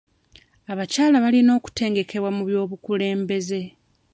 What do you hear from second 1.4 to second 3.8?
okutendekebwa mu by'obukulembeze.